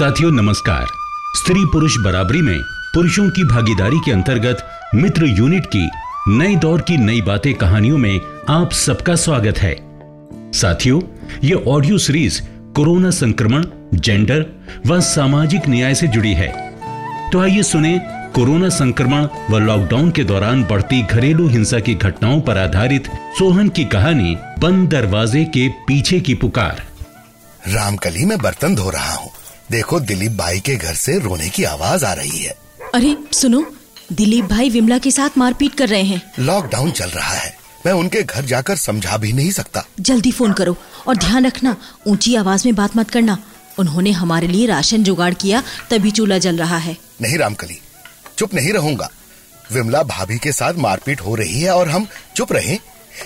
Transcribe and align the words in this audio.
साथियों, 0.00 0.30
नमस्कार। 0.30 0.86
स्त्री 1.36 1.64
पुरुष 1.64 1.96
बराबरी 1.96 2.42
में 2.42 2.60
पुरुषों 2.94 3.30
की 3.30 3.44
भागीदारी 3.44 3.98
के 3.98 4.12
अंतर्गत 4.12 4.70
मित्र 4.94 5.26
यूनिट 5.26 5.66
की 5.66 5.90
नए 6.28 6.56
दौर 6.56 6.80
की 6.80 6.96
नई 6.96 7.22
बातें 7.22 7.54
कहानियों 7.54 7.98
में 7.98 8.20
आप 8.48 8.72
सबका 8.72 9.14
स्वागत 9.14 9.58
है। 9.58 9.76
साथियों, 10.52 11.00
ये 11.44 11.64
ऑडियो 11.68 11.98
सीरीज़ 11.98 12.42
कोरोना 12.76 13.10
संक्रमण 13.10 13.66
जेंडर 13.94 14.46
व 14.86 15.00
सामाजिक 15.00 15.68
न्याय 15.68 15.94
से 15.94 16.08
जुड़ी 16.08 16.32
है। 16.32 16.76
तो 17.32 17.40
आइए 17.40 17.62
सुने 17.62 18.00
कोरोना 18.34 18.68
संक्रमण 18.68 19.26
व 19.50 19.58
लॉकडाउन 19.58 20.10
के 20.10 20.24
दौरान 20.24 20.64
बढ़ती 20.64 21.02
घरेलू 21.02 21.48
हिंसा 21.48 21.80
की 21.80 21.94
घटनाओं 21.94 22.40
पर 22.40 22.58
आधारित 22.58 23.06
सोहन 23.38 23.68
की 23.68 23.84
कहानी 23.84 24.36
बंद 24.58 24.88
दरवाजे 24.88 25.44
के 25.44 25.68
पीछे 25.68 26.20
की 26.20 26.34
पुकार। 26.34 26.82
रामकली 27.68 28.24
में 28.24 28.38
बर्तन 28.38 28.74
धो 28.74 28.90
रहा 28.90 29.14
हूँ। 29.14 29.30
देखो 29.70 29.98
दिलीप 30.00 30.32
भाई 30.32 30.60
के 30.60 30.74
घर 30.76 30.94
से 30.94 31.18
रोने 31.18 31.48
की 31.48 31.64
आवाज़ 31.64 32.04
आ 32.04 32.12
रही 32.12 32.38
है। 32.38 32.54
अरे 32.94 33.16
सुनो 33.32 33.64
दिलीप 34.12 34.44
भाई 34.44 34.70
विमला 34.70 34.98
के 34.98 35.10
साथ 35.10 35.36
मारपीट 35.38 35.74
कर 35.74 35.88
रहे 35.88 36.02
हैं। 36.02 36.22
लॉकडाउन 36.38 36.90
चल 36.90 37.08
रहा 37.08 37.34
है। 37.34 37.54
मैं 37.86 37.92
उनके 37.92 38.22
घर 38.22 38.44
जाकर 38.44 38.76
समझा 38.76 39.16
भी 39.16 39.32
नहीं 39.32 39.50
सकता। 39.50 39.84
जल्दी 40.00 40.30
फ़ोन 40.32 40.52
करो 40.52 40.76
और 41.08 41.16
ध्यान 41.16 41.46
रखना 41.46 41.76
ऊँची 42.06 42.34
आवाज़ 42.36 42.66
में 42.66 42.74
बात 42.74 42.96
मत 42.96 43.10
करना। 43.10 43.38
उन्होंने 43.78 44.10
हमारे 44.10 44.46
लिए 44.46 44.66
राशन 44.66 45.04
जुगाड़ 45.04 45.32
किया 45.34 45.62
तभी 45.90 46.10
चूल्हा 46.10 46.38
जल 46.38 46.56
रहा 46.56 46.76
है। 46.76 46.96
नहीं 47.22 47.38
रामकली 47.38 47.78
चुप 48.38 48.54
नहीं 48.54 48.72
रहूँगा। 48.72 49.10
विमला 49.72 50.02
भाभी 50.02 50.38
के 50.38 50.52
साथ 50.52 50.74
मारपीट 50.78 51.20
हो 51.20 51.34
रही 51.34 51.60
है 51.60 51.74
और 51.74 51.88
हम 51.88 52.06
चुप 52.36 52.52
रहे। 52.52 52.78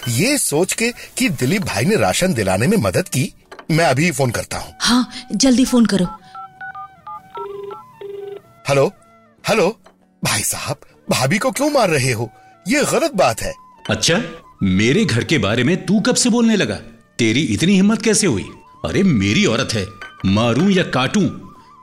ये 0.08 0.36
सोच 0.38 0.72
के 0.72 0.92
कि 1.16 1.28
दिलीप 1.30 1.62
भाई 1.62 1.84
ने 1.84 1.96
राशन 1.96 2.34
दिलाने 2.34 2.66
में 2.66 2.76
मदद 2.76 3.08
की 3.08 3.32
मैं 3.70 3.84
अभी 3.84 4.10
फ़ोन 4.10 4.30
करता 4.30 4.58
हूँ। 4.58 4.74
हाँ 4.80 5.08
जल्दी 5.32 5.64
फ़ोन 5.64 5.86
करो। 5.86 6.06
हेलो? 8.68 8.92
हेलो? 9.48 9.80
भाई 10.24 10.40
साहब 10.40 10.76
भाभी 11.10 11.38
को 11.38 11.50
क्यों 11.50 11.70
मार 11.70 11.90
रहे 11.90 12.12
हो? 12.12 12.30
ये 12.68 12.84
गलत 12.84 13.12
बात 13.14 13.40
है। 13.40 13.52
अच्छा 13.90 14.22
मेरे 14.62 15.04
घर 15.04 15.24
के 15.24 15.38
बारे 15.38 15.64
में 15.64 15.86
तू 15.86 16.00
कब 16.00 16.14
से 16.14 16.30
बोलने 16.30 16.56
लगा? 16.56 16.74
तेरी 17.18 17.40
इतनी 17.40 17.74
हिम्मत 17.74 18.02
कैसे 18.02 18.26
हुई? 18.26 18.42
अरे 18.84 19.02
मेरी 19.02 19.46
औरत 19.46 19.68
है। 19.72 19.86
मारूं 20.26 20.70
या 20.70 20.82
काटूं? 20.82 21.28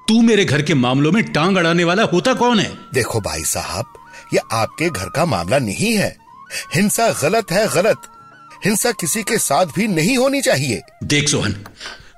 तू 0.08 0.22
मेरे 0.22 0.46
घर 0.46 0.62
के 0.62 0.74
मामलों 0.74 1.12
में 1.12 1.24
टांग 1.24 1.58
अड़ाने 1.58 1.84
वाला 1.84 2.04
होता 2.04 2.34
कौन 2.34 2.60
है? 2.60 2.78
देखो 2.94 3.22
भाई 3.22 3.44
साहब 3.44 3.86
ये 4.34 4.40
आपके 4.52 4.90
घर 4.90 5.10
का 5.10 5.26
मामला 5.26 5.60
नहीं 5.60 5.94
है। 5.94 6.18
हिंसा 6.76 7.10
गलत 7.10 7.52
है 7.52 7.68
गलत। 7.68 8.02
हिंसा 8.66 8.92
किसी 8.92 9.24
के 9.24 9.38
साथ 9.38 9.66
भी 9.66 9.88
नहीं 9.88 10.18
होनी 10.18 10.42
चाहिए। 10.42 10.82
देख 11.04 11.30
सोहन 11.30 11.56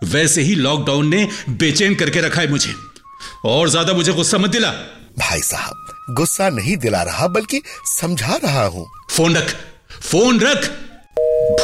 वैसे 0.03 0.41
ही 0.41 0.55
लॉकडाउन 0.55 1.07
ने 1.07 1.29
बेचैन 1.49 1.95
करके 1.95 2.21
रखा 2.21 2.41
है 2.41 2.49
मुझे। 2.49 2.92
और 3.45 3.69
ज़्यादा 3.69 3.93
मुझे 3.93 4.13
गुस्सा 4.13 4.37
मत 4.37 4.49
दिला। 4.49 4.69
भाई 5.19 5.41
साहब 5.41 6.13
गुस्सा 6.17 6.49
नहीं 6.49 6.75
दिला 6.77 7.01
रहा 7.03 7.27
बल्कि 7.27 7.61
समझा 7.87 8.35
रहा 8.43 8.65
हूँ। 8.65 8.85
फ़ोन 9.11 9.35
रख 9.35 9.55
फ़ोन 10.01 10.39
रख। 10.39 10.69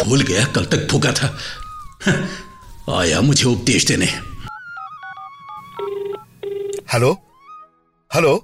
भूल 0.05 0.21
गया 0.21 0.45
कल 0.45 0.65
तक 0.65 0.87
भूखा 0.91 1.11
था। 1.11 1.27
आया 2.97 3.21
मुझे 3.21 3.45
उपदेश 3.45 3.85
देने। 3.87 4.05
हेलो? 6.93 7.11
हेलो? 8.11 8.35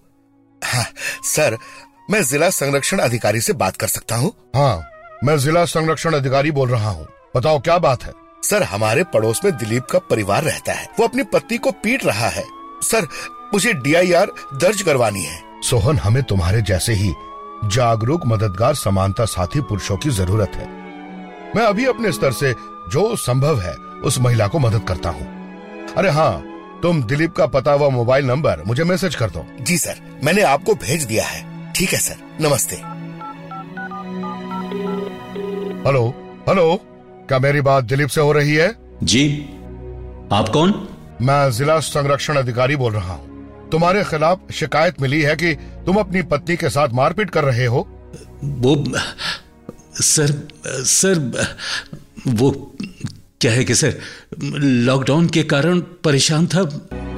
हाँ, 0.62 0.86
सर 1.26 1.58
मैं 2.12 2.24
जिला 2.24 2.50
संरक्षण 2.50 3.00
अधिकारी 3.00 3.42
से 3.42 3.54
बात 3.54 3.78
कर 3.78 3.88
सकता 3.88 4.16
हूँ? 4.16 4.32
हाँ 4.56 4.84
मैं 5.24 5.38
जिला 5.40 5.66
संरक्षण 5.66 6.14
अधिकारी 6.14 6.52
बोल 6.52 6.70
रहा 6.70 6.90
हूँ। 6.90 7.08
बताओ 7.36 7.60
क्या 7.60 7.78
बात 7.78 8.04
है? 8.04 8.14
सर 8.44 8.64
हमारे 8.64 9.04
पड़ोस 9.04 9.42
में 9.46 9.56
दिलीप 9.58 9.86
का 9.86 10.00
परिवार 10.00 10.44
रहता 10.44 10.74
है। 10.74 10.88
वो 11.00 11.08
अपनी 11.08 11.24
पत्नी 11.24 11.58
को 11.58 11.72
पीट 11.74 12.06
रहा 12.06 12.28
है। 12.30 12.44
सर 12.82 13.08
मुझे 13.54 13.74
डीआईआर 13.74 14.32
दर्ज 14.54 14.82
करवानी 14.82 15.24
है। 15.24 15.44
सोहन 15.64 15.98
हमें 15.98 16.24
तुम्हारे 16.24 16.62
जैसे 16.62 16.94
ही 16.94 17.14
जागरूक 17.66 18.26
मददगार 18.26 18.76
समानता 18.76 19.26
साथी 19.26 19.62
पुरुषों 19.62 19.98
की 19.98 20.10
ज़रूरत 20.10 20.56
है। 20.56 20.68
मैं 21.56 21.64
अभी 21.64 21.86
अपने 21.86 22.12
स्तर 22.12 22.32
से 22.32 22.54
जो 22.92 23.16
संभव 23.16 23.60
है 23.62 23.74
उस 24.06 24.20
महिला 24.20 24.48
को 24.48 24.60
मदद 24.60 24.84
करता 24.88 25.10
हूँ। 25.10 25.28
अरे 25.98 26.10
हाँ 26.10 26.44
तुम 26.82 27.02
दिलीप 27.04 27.34
का 27.34 27.46
पता 27.48 27.76
व 27.76 27.90
मोबाइल 27.90 28.26
नंबर 28.26 28.64
मुझे 28.68 28.84
मैसेज 28.84 29.16
कर 29.16 29.30
दो। 29.30 29.46
जी 29.62 29.78
सर 29.78 30.02
मैंने 30.24 30.42
आपको 30.44 30.74
भेज 30.76 31.04
दिया 31.04 31.26
है। 31.26 31.72
ठीक 31.74 31.94
है 31.94 32.00
सर 32.00 32.16
नमस्ते। 32.42 32.76
हेलो 35.88 36.08
हेलो 36.50 36.76
क्या 37.28 37.40
मेरी 37.40 37.62
बात 37.62 37.84
दिलीप 37.84 38.10
से 38.10 38.22
हो 38.22 38.32
रही 38.32 38.56
है? 38.56 38.68
जी 39.04 39.28
आप 40.32 40.50
कौन? 40.50 40.72
मैं 41.22 41.52
जिला 41.52 41.80
संरक्षण 41.80 42.36
अधिकारी 42.36 42.76
बोल 42.76 42.94
रहा 42.94 43.14
हूँ। 43.14 43.70
तुम्हारे 43.70 44.04
खिलाफ 44.04 44.52
शिकायत 44.54 45.02
मिली 45.02 45.22
है 45.22 45.36
कि 45.36 45.54
तुम 45.86 45.96
अपनी 45.96 46.22
पत्नी 46.22 46.56
के 46.56 46.70
साथ 46.70 46.90
मारपीट 46.90 47.30
कर 47.30 47.44
रहे 47.44 47.66
हो? 47.66 47.88
वो 48.44 48.84
सर 50.02 50.34
सर 50.86 51.20
वो 52.28 52.52
क्या 53.42 53.52
है 53.52 53.64
कि 53.64 53.76
सर 53.76 54.00
लॉकडाउन 54.42 55.28
के 55.28 55.44
कारण 55.44 55.80
परेशान 56.04 56.48
था 56.48 56.70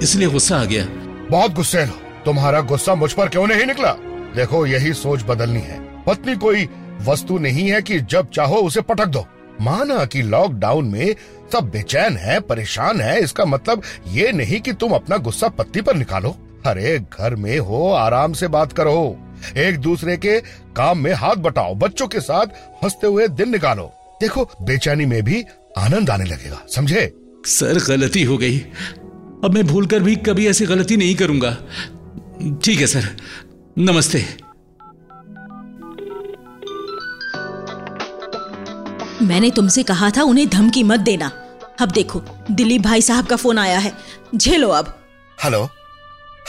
इसलिए 0.03 0.28
गुस्सा 0.28 0.57
आ 0.57 0.66
गया। 0.66 0.86
बहुत 1.31 1.52
गुस्से 1.52 1.84
हो। 1.84 2.00
तुम्हारा 2.25 2.62
गुस्सा 2.62 2.96
मुझ 2.96 3.12
पर 3.13 3.30
क्यों 3.30 3.47
नहीं 3.47 3.66
निकला? 3.66 3.91
देखो 4.36 4.66
यही 4.66 4.94
सोच 4.94 5.24
बदलनी 5.24 5.59
है। 5.59 5.80
पत्नी 6.03 6.36
कोई 6.36 6.68
वस्तु 7.02 7.38
नहीं 7.38 7.69
है 7.72 7.81
कि 7.81 8.00
जब 8.00 8.30
चाहो 8.30 8.56
उसे 8.56 8.81
पटक 8.81 9.06
दो। 9.06 9.25
माना 9.62 10.06
कि 10.06 10.22
लॉकडाउन 10.22 10.85
में 10.85 11.16
सब 11.51 11.59
बेचैन 11.59 12.18
है, 12.18 12.40
परेशान 12.40 13.01
है, 13.01 13.22
इसका 13.22 13.45
मतलब 13.45 13.81
ये 14.07 14.31
नहीं 14.31 14.62
कि 14.62 14.73
तुम 14.73 14.91
अपना 14.91 15.18
गुस्सा 15.18 15.47
पत्ती 15.47 15.81
पर 15.81 15.95
निकालो। 15.95 16.38
अरे, 16.66 17.00
घर 17.19 17.35
में 17.35 17.59
हो, 17.59 17.91
आराम 17.91 18.34
से 18.34 18.47
बात 18.47 18.73
करो। 18.73 19.18
एक 19.57 19.79
दूसरे 19.79 20.18
के 20.18 20.40
काम 20.75 20.97
में 20.97 21.13
हाथ 21.13 21.35
बटाओ, 21.35 21.75
बच्चों 21.75 22.07
के 22.07 22.19
साथ 22.19 22.45
हँसते 22.84 23.07
हुए 23.07 23.28
दिन 23.28 23.51
निकालो। 23.51 23.94
देखो, 24.22 24.50
बेचैनी 24.62 25.06
में 25.06 25.23
भी 25.23 25.45
आनंद 25.78 26.09
आने 26.09 26.25
लगेगा, 26.25 26.62
समझे? 26.75 27.13
सर, 27.45 27.79
गलती 27.88 28.24
हो 28.24 28.38
गई। 28.38 28.59
अब 29.44 29.51
मैं 29.53 29.68
भूलकर 29.68 30.00
भी 30.00 30.16
कभी 30.16 30.47
ऐसी 30.47 30.66
गलती 30.66 30.97
नहीं 30.97 31.16
करूँगा। 31.16 31.57
ठीक 32.63 32.79
है, 32.79 32.88
सर। 32.88 33.18
नमस्ते। 33.78 34.47
मैंने 39.22 39.51
तुमसे 39.51 39.83
कहा 39.83 40.09
था 40.09 40.23
उन्हें 40.23 40.50
धमकी 40.50 40.83
मत 40.83 41.00
देना। 41.00 41.28
अब 41.81 41.91
देखो 41.91 42.23
दिलीप 42.51 42.81
भाई 42.81 43.01
साहब 43.01 43.25
का 43.25 43.35
फ़ोन 43.35 43.57
आया 43.57 43.79
है। 43.79 43.94
झेलो 44.35 44.69
अब। 44.69 45.05
हेलो? 45.44 45.69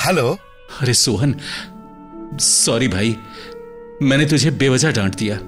हेलो? 0.07 0.39
अरे 0.81 0.95
सोहन 0.95 1.35
सॉरी 2.41 2.89
भाई 2.89 3.17
मैंने 4.03 4.27
तुझे 4.27 4.51
बेवजह 4.51 4.91
डांट 4.91 5.15
दिया। 5.15 5.39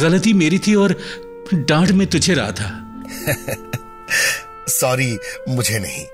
गलती 0.00 0.32
मेरी 0.32 0.58
थी 0.58 0.74
और 0.74 1.00
डांट 1.54 1.90
में 1.90 2.06
तुझे 2.06 2.34
रहा 2.34 2.52
था। 2.52 3.02
सॉरी 4.68 5.18
मुझे 5.48 5.78
नहीं। 5.78 6.06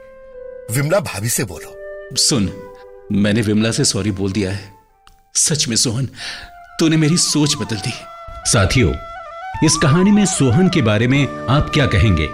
विमला 0.76 1.00
भाभी 1.00 1.28
से 1.28 1.44
बोलो। 1.44 1.74
सुन 2.16 2.52
मैंने 3.12 3.40
विमला 3.40 3.70
से 3.70 3.84
सॉरी 3.84 4.10
बोल 4.10 4.32
दिया 4.32 4.50
है। 4.50 4.72
सच 5.34 5.68
में 5.68 5.76
सोहन 5.76 6.08
तूने 6.80 6.96
मेरी 6.96 7.16
सोच 7.16 7.54
बदल 7.54 7.76
दी। 7.76 7.92
साथियों 8.30 8.92
इस 9.64 9.76
कहानी 9.76 10.10
में 10.10 10.24
सोहन 10.26 10.68
के 10.68 10.80
बारे 10.82 11.06
में 11.08 11.26
आप 11.48 11.70
क्या 11.74 11.86
कहेंगे? 11.86 12.26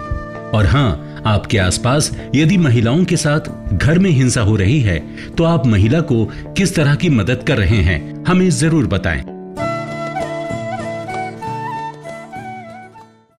और 0.57 0.65
हाँ 0.65 1.21
आपके 1.25 1.57
आसपास 1.57 2.11
यदि 2.35 2.57
महिलाओं 2.57 3.03
के 3.05 3.17
साथ 3.17 3.73
घर 3.73 3.99
में 3.99 4.09
हिंसा 4.09 4.41
हो 4.41 4.55
रही 4.55 4.79
है 4.81 4.99
तो 5.29 5.43
आप 5.43 5.65
महिला 5.67 6.01
को 6.01 6.25
किस 6.57 6.75
तरह 6.75 6.95
की 6.95 7.09
मदद 7.09 7.43
कर 7.47 7.57
रहे 7.57 7.81
हैं, 7.81 8.23
हमें 8.27 8.49
ज़रूर 8.49 8.87
बताएँ। 8.87 9.23